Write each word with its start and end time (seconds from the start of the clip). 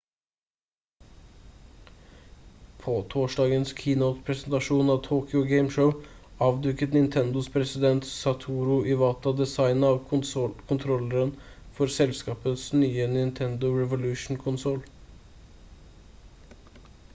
på 2.85 2.93
torsdagens 3.13 3.73
keynote-presentasjon 3.81 4.87
av 4.93 4.97
tokyo 5.07 5.41
game 5.51 5.75
show 5.75 5.91
avduket 6.47 6.97
nintendos 6.97 7.49
president 7.57 8.09
satoru 8.13 8.77
iwata 8.95 9.33
designet 9.41 9.89
av 9.89 10.53
kontrolleren 10.73 11.33
for 11.79 11.95
selskapets 11.99 12.63
nye 12.81 13.09
nintendo 13.17 13.75
revolution-konsoll 13.81 14.81